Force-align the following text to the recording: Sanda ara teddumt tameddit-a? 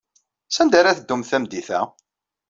Sanda 0.55 0.75
ara 0.79 0.97
teddumt 0.97 1.27
tameddit-a? 1.29 1.79